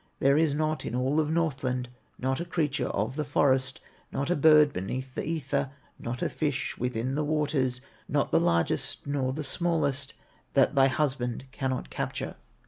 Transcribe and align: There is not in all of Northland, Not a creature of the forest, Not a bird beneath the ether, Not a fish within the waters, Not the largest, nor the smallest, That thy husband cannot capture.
There 0.17 0.35
is 0.35 0.55
not 0.55 0.83
in 0.83 0.95
all 0.95 1.19
of 1.19 1.29
Northland, 1.29 1.87
Not 2.17 2.39
a 2.39 2.43
creature 2.45 2.87
of 2.87 3.15
the 3.15 3.23
forest, 3.23 3.79
Not 4.11 4.31
a 4.31 4.35
bird 4.35 4.73
beneath 4.73 5.13
the 5.13 5.23
ether, 5.23 5.69
Not 5.99 6.23
a 6.23 6.29
fish 6.29 6.75
within 6.75 7.13
the 7.13 7.23
waters, 7.23 7.81
Not 8.07 8.31
the 8.31 8.39
largest, 8.39 9.05
nor 9.05 9.31
the 9.31 9.43
smallest, 9.43 10.15
That 10.55 10.73
thy 10.73 10.87
husband 10.87 11.45
cannot 11.51 11.91
capture. 11.91 12.37